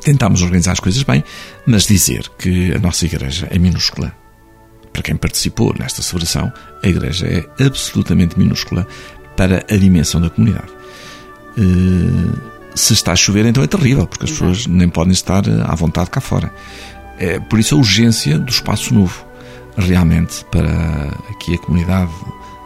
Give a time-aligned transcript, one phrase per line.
[0.00, 1.22] tentámos organizar as coisas bem,
[1.66, 4.14] mas dizer que a nossa igreja é minúscula.
[4.92, 8.86] Para quem participou nesta celebração, a igreja é absolutamente minúscula
[9.36, 10.72] para a dimensão da comunidade.
[11.56, 15.62] Uh, se está a chover, então é terrível, porque as pessoas nem podem estar eh,
[15.64, 16.52] à vontade cá fora.
[17.18, 19.26] É, por isso a urgência do espaço novo,
[19.76, 22.12] realmente, para aqui a comunidade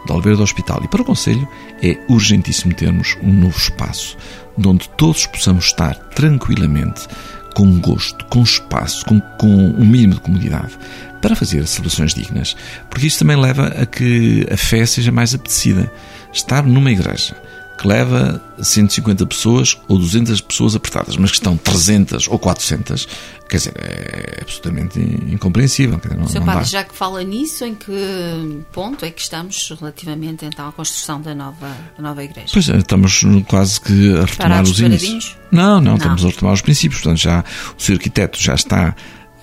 [0.05, 1.47] de Oliveira do Hospital e para o Conselho,
[1.81, 4.17] é urgentíssimo termos um novo espaço
[4.63, 7.07] onde todos possamos estar tranquilamente,
[7.53, 10.77] com gosto, com espaço, com, com um mínimo de comodidade,
[11.21, 12.55] para fazer celebrações dignas.
[12.89, 15.91] Porque isto também leva a que a fé seja mais apetecida.
[16.31, 17.35] Estar numa igreja
[17.77, 23.07] que leva 150 pessoas ou 200 pessoas apertadas, mas que estão 300 ou 400,
[23.49, 25.97] quer dizer, é absolutamente incompreensível.
[25.97, 26.43] Dizer, não, Sr.
[26.43, 31.21] Padre, já que fala nisso, em que ponto é que estamos relativamente então à construção
[31.21, 32.49] da nova, da nova igreja?
[32.53, 35.37] Pois é, estamos quase que a retomar Parados os inícios.
[35.51, 37.43] Não, não, não, estamos a retomar os princípios, portanto já
[37.77, 38.95] o seu arquiteto já está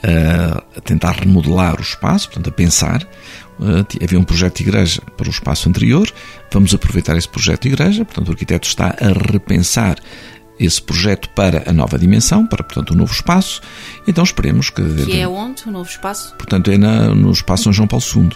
[0.05, 3.07] a tentar remodelar o espaço, portanto a pensar
[3.61, 6.09] eh, havia um projeto de igreja para o espaço anterior,
[6.53, 9.97] vamos aproveitar esse projeto de igreja, portanto o arquiteto está a repensar
[10.59, 13.61] esse projeto para a nova dimensão, para, portanto, o novo espaço.
[14.07, 14.83] Então esperemos que...
[15.05, 16.35] Que é onde, o novo espaço?
[16.37, 18.31] Portanto, é na, no espaço São João Paulo II.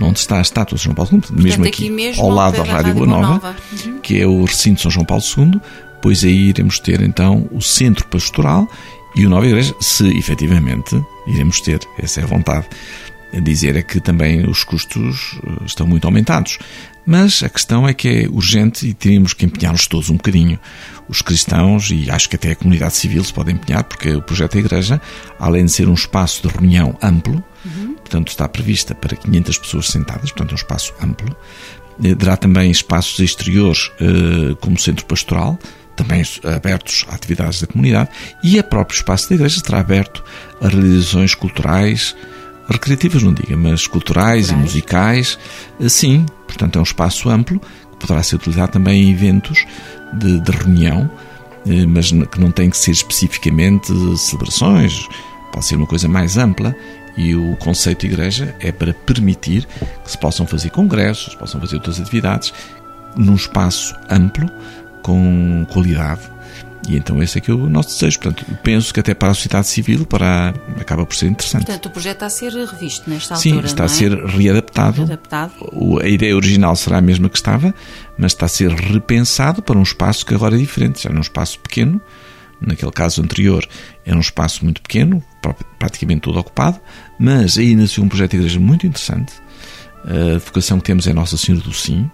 [0.00, 2.64] Onde está a estátua de São Paulo II, portanto, mesmo aqui, mesmo ao lado da
[2.64, 3.56] Rádio Boa Nova, Nova.
[3.84, 4.00] Uhum.
[4.00, 5.60] que é o recinto de São João Paulo II,
[6.00, 8.68] pois aí iremos ter então o centro pastoral
[9.14, 12.66] e o Nova Igreja, se efetivamente iremos ter, essa é a vontade
[13.40, 16.58] dizer é que também os custos eh, estão muito aumentados.
[17.04, 20.58] Mas a questão é que é urgente e teríamos que empenhar-nos todos um bocadinho.
[21.08, 24.52] Os cristãos, e acho que até a comunidade civil se pode empenhar, porque o projeto
[24.52, 25.00] da Igreja,
[25.38, 27.94] além de ser um espaço de reunião amplo, uhum.
[27.94, 31.36] portanto está prevista para 500 pessoas sentadas, portanto é um espaço amplo,
[32.04, 35.58] eh, terá também espaços exteriores eh, como centro pastoral,
[35.96, 38.10] também abertos a atividades da comunidade,
[38.42, 40.24] e o próprio espaço da Igreja estará aberto
[40.60, 42.14] a realizações culturais,
[42.70, 44.50] recreativas não diga, mas culturais, culturais.
[44.50, 45.38] e musicais,
[45.80, 46.26] eh, sim.
[46.46, 49.64] Portanto, é um espaço amplo que poderá ser utilizado também em eventos
[50.12, 51.10] de, de reunião,
[51.66, 55.08] eh, mas que não tem que ser especificamente celebrações,
[55.52, 56.74] pode ser uma coisa mais ampla.
[57.14, 59.68] E o conceito de igreja é para permitir
[60.02, 62.54] que se possam fazer congressos, possam fazer outras atividades
[63.14, 64.50] num espaço amplo,
[65.02, 66.32] com qualidade
[66.88, 68.18] e então esse é que é o nosso desejo.
[68.20, 71.66] Portanto, penso que até para a sociedade civil para, acaba por ser interessante.
[71.66, 73.88] Portanto, o projeto está a ser revisto nesta Sim, altura, Sim, está a é?
[73.88, 74.96] ser readaptado.
[74.98, 75.52] readaptado.
[76.02, 77.74] A ideia original será a mesma que estava,
[78.18, 81.02] mas está a ser repensado para um espaço que agora é diferente.
[81.02, 82.00] Já não é espaço pequeno,
[82.60, 83.66] naquele caso anterior
[84.04, 85.22] era um espaço muito pequeno,
[85.78, 86.80] praticamente todo ocupado,
[87.18, 89.32] mas aí nasceu um projeto de igreja muito interessante,
[90.04, 92.10] a vocação que temos é Nossa Senhora do Sim.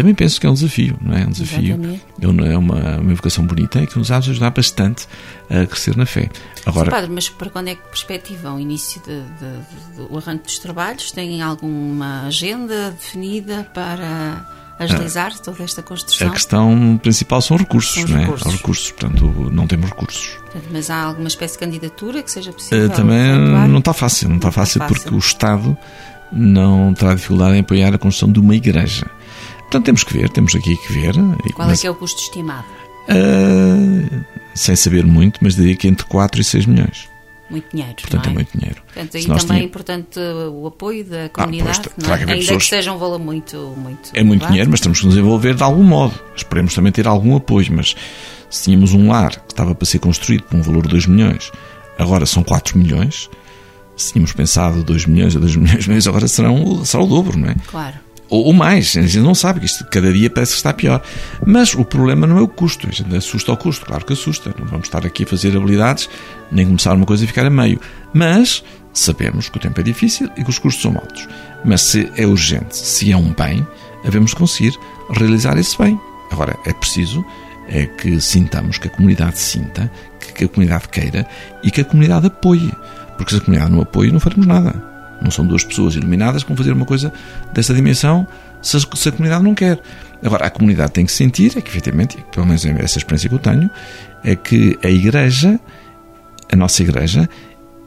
[0.00, 1.26] Também penso que é um desafio, não é?
[1.26, 1.78] Um desafio,
[2.22, 5.06] é uma, uma vocação bonita e que nos vai ajudar bastante
[5.50, 6.30] a crescer na fé.
[6.64, 10.16] Agora, Sim, padre, mas para quando é que perspectiva o início de, de, de, o
[10.16, 11.10] arranque dos trabalhos?
[11.12, 14.46] Tem alguma agenda definida para
[14.78, 16.28] agilizar ah, toda esta construção?
[16.28, 18.20] A questão principal são recursos, são não é?
[18.20, 18.46] Recursos.
[18.46, 20.38] Há recursos, portanto, não temos recursos.
[20.72, 22.86] Mas há alguma espécie de candidatura que seja possível?
[22.86, 23.36] Uh, também
[23.68, 25.76] não está fácil, não, não está fácil, fácil porque o Estado
[26.32, 29.06] não terá dificuldade em apoiar a construção de uma igreja.
[29.70, 31.14] Portanto, temos que ver, temos aqui que ver.
[31.54, 32.66] Qual mas, é que é o custo estimado?
[33.08, 37.08] Uh, sem saber muito, mas diria que entre 4 e 6 milhões.
[37.48, 37.94] Muito dinheiro.
[37.94, 38.30] Portanto, é?
[38.30, 38.82] é muito dinheiro.
[38.82, 42.14] Portanto, aí também é importante o apoio da comunidade, ah, pois, é?
[42.14, 42.62] ainda pessoas...
[42.64, 43.56] que seja um valor muito.
[43.76, 46.18] muito é muito dinheiro, mas temos que nos envolver de algum modo.
[46.34, 47.94] Esperemos também ter algum apoio, mas
[48.50, 51.52] se tínhamos um lar que estava para ser construído por um valor de 2 milhões,
[51.96, 53.30] agora são 4 milhões,
[53.96, 57.54] se tínhamos pensado 2 milhões a 2 milhões, agora serão, será o dobro, não é?
[57.68, 58.09] Claro.
[58.30, 61.02] Ou, ou, mais, a gente não sabe isto cada dia parece que está pior.
[61.44, 64.54] Mas o problema não é o custo, a gente assusta ao custo, claro que assusta.
[64.58, 66.08] Não vamos estar aqui a fazer habilidades,
[66.50, 67.80] nem começar uma coisa e ficar a meio.
[68.14, 71.28] Mas sabemos que o tempo é difícil e que os custos são altos.
[71.64, 73.66] Mas se é urgente, se é um bem,
[74.04, 74.72] devemos conseguir
[75.10, 75.98] realizar esse bem.
[76.30, 77.24] Agora, é preciso
[77.68, 79.90] é que sintamos, que a comunidade sinta,
[80.34, 81.26] que a comunidade queira
[81.62, 82.72] e que a comunidade apoie.
[83.16, 84.89] Porque se a comunidade não apoia, não faremos nada.
[85.22, 87.12] Não são duas pessoas iluminadas que vão fazer uma coisa
[87.52, 88.26] desta dimensão
[88.62, 89.80] se a, se a comunidade não quer.
[90.22, 93.34] Agora, a comunidade tem que sentir, é que efetivamente, pelo menos é essa experiência que
[93.34, 93.70] eu tenho,
[94.22, 95.58] é que a igreja,
[96.52, 97.28] a nossa igreja,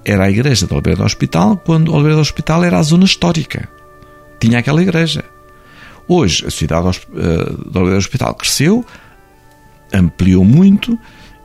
[0.05, 3.69] era a igreja de Oliveira do Hospital quando Oliveira do Hospital era a zona histórica.
[4.39, 5.23] Tinha aquela igreja.
[6.07, 8.85] Hoje, a cidade eh, de Oliveira do Hospital cresceu,
[9.93, 10.99] ampliou muito,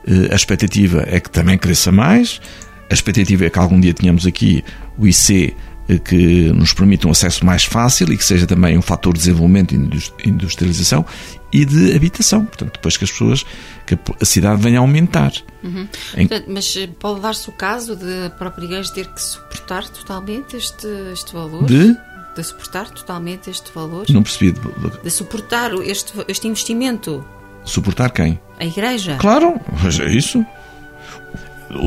[0.05, 2.41] eh, a expectativa é que também cresça mais,
[2.89, 4.63] a expectativa é que algum dia tenhamos aqui
[4.97, 5.55] o IC
[5.97, 9.73] que nos permita um acesso mais fácil e que seja também um fator de desenvolvimento
[9.73, 11.05] e industrialização
[11.51, 12.45] e de habitação.
[12.45, 13.45] Portanto, depois que as pessoas,
[13.87, 15.33] que a cidade venha a aumentar.
[15.63, 15.87] Uhum.
[16.15, 16.27] Em...
[16.27, 20.55] Portanto, mas eh, pode dar-se o caso de a própria igreja ter que suportar totalmente
[20.55, 21.65] este, este valor?
[21.65, 21.97] De?
[22.35, 24.05] De suportar totalmente este valor?
[24.09, 24.51] Não percebi.
[24.51, 27.25] De, de suportar este, este investimento.
[27.65, 28.39] Suportar quem?
[28.59, 29.17] A igreja.
[29.19, 30.45] Claro, mas é isso.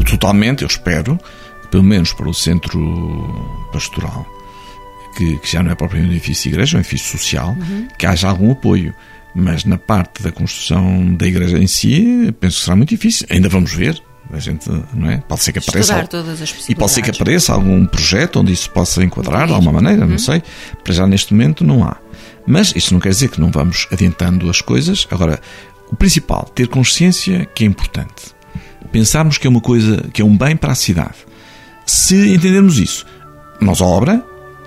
[0.09, 1.19] Totalmente, eu espero,
[1.73, 2.79] pelo menos para o centro
[3.73, 4.27] pastoral,
[5.17, 7.89] que, que já não é propriamente um edifício de igreja, é um edifício social, uhum.
[7.99, 8.95] que haja algum apoio.
[9.35, 13.27] Mas na parte da construção da igreja em si, penso que será muito difícil.
[13.31, 14.01] Ainda vamos ver.
[14.31, 15.17] A gente, não é?
[15.17, 16.07] Pode ser que apareça.
[16.69, 20.11] e pode ser que apareça algum projeto onde isso possa enquadrar de alguma maneira, uhum.
[20.11, 20.43] não sei.
[20.85, 21.97] Para já neste momento não há.
[22.47, 25.09] Mas isso não quer dizer que não vamos adiantando as coisas.
[25.11, 25.41] Agora,
[25.91, 28.35] o principal, ter consciência que é importante.
[28.91, 31.32] Pensarmos que é uma coisa, que é um bem para a cidade.
[31.87, 33.07] Se entendermos isso,
[33.61, 34.23] nós obra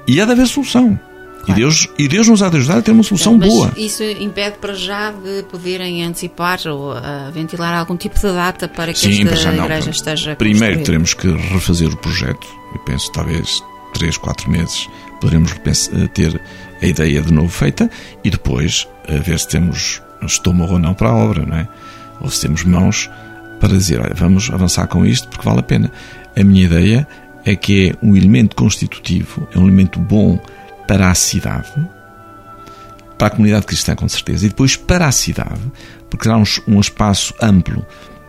[0.07, 0.99] e há de haver solução.
[1.45, 1.59] Claro.
[1.59, 3.71] E, Deus, e Deus nos há de ajudar a ter uma solução Mas boa.
[3.77, 8.91] Isso impede para já de poderem antecipar ou uh, ventilar algum tipo de data para
[8.93, 12.47] que Sim, esta não, igreja esteja Primeiro teremos que refazer o projeto.
[12.73, 13.61] Eu penso talvez
[13.93, 14.87] 3, 4 meses
[15.21, 16.41] poderemos eh, ter
[16.81, 17.89] a ideia de novo feita
[18.23, 21.67] e depois a ver se temos estômago ou não para a obra, não é?
[22.21, 23.09] Ou se temos mãos
[23.59, 25.91] para dizer, olha, vamos avançar com isto porque vale a pena.
[26.37, 27.07] A minha ideia
[27.45, 30.39] é que é um elemento constitutivo, é um elemento bom
[30.87, 31.71] para a cidade,
[33.17, 35.61] para a comunidade cristã, com certeza, e depois para a cidade,
[36.09, 37.85] porque será um, um espaço amplo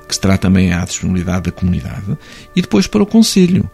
[0.06, 2.16] que estará também à disponibilidade da comunidade,
[2.54, 3.68] e depois para o Conselho,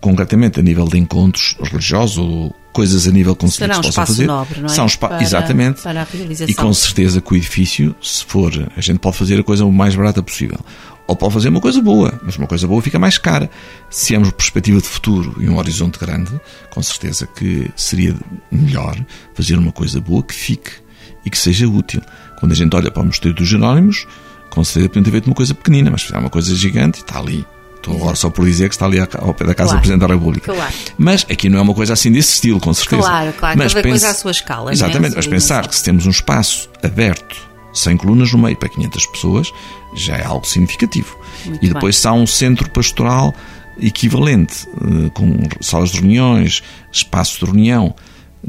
[0.00, 3.94] concretamente a nível de encontros religiosos ou coisas a nível conselho Será um que se
[3.94, 4.26] possam fazer.
[4.26, 4.68] Nobre, não é?
[4.68, 5.82] São para, exatamente.
[5.82, 6.06] Para.
[6.46, 9.72] E com certeza que o edifício, se for, a gente pode fazer a coisa o
[9.72, 10.58] mais barata possível.
[11.06, 13.48] Ou pode fazer uma coisa boa, mas uma coisa boa fica mais cara.
[13.88, 16.32] Se temos perspectiva de futuro e um horizonte grande,
[16.70, 18.14] com certeza que seria
[18.50, 18.96] melhor
[19.34, 20.70] fazer uma coisa boa que fique
[21.24, 22.02] e que seja útil.
[22.40, 24.06] Quando a gente olha para o Mosteiro dos Jerónimos,
[24.50, 27.18] com certeza podia ter feito uma coisa pequenina, mas fizer uma coisa gigante e está
[27.18, 27.46] ali.
[27.76, 30.00] Estou agora só por dizer que está ali ao pé da Casa claro, do Presidente
[30.00, 30.52] da República.
[30.52, 30.74] Claro.
[30.98, 33.02] Mas aqui não é uma coisa assim desse estilo, com certeza.
[33.02, 34.72] Claro, claro, mas cada coisa à sua escala.
[34.72, 35.16] Exatamente, é?
[35.16, 37.36] mas pensar que se temos um espaço aberto,
[37.76, 39.52] sem colunas no meio, para 500 pessoas,
[39.94, 41.16] já é algo significativo.
[41.44, 42.00] Muito e depois bem.
[42.02, 43.34] se há um centro pastoral
[43.80, 47.94] equivalente, eh, com salas de reuniões, espaços de reunião,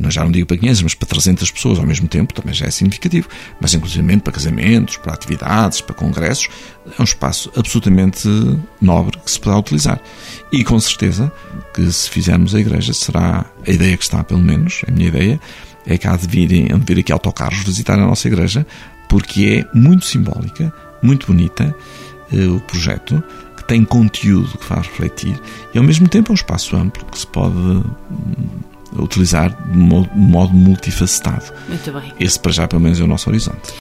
[0.10, 2.72] já não digo para 500, mas para 300 pessoas ao mesmo tempo, também já é
[2.72, 3.28] significativo.
[3.60, 6.50] Mas, inclusive, para casamentos, para atividades, para congressos,
[6.86, 8.28] é um espaço absolutamente
[8.80, 10.00] nobre que se poderá utilizar.
[10.52, 11.32] E, com certeza,
[11.74, 15.40] que se fizermos a igreja, será a ideia que está, pelo menos, a minha ideia,
[15.86, 18.68] é que há de vir, há de vir aqui autocarros visitar a nossa igreja,
[19.10, 21.76] porque é muito simbólica, muito bonita,
[22.32, 23.22] eh, o projeto,
[23.56, 25.40] que tem conteúdo que faz refletir,
[25.74, 27.84] e, ao mesmo tempo, é um espaço amplo que se pode
[28.96, 31.46] utilizar de modo multifacetado.
[31.68, 32.14] Muito bem.
[32.20, 33.74] Esse, para já, pelo menos, é o nosso horizonte.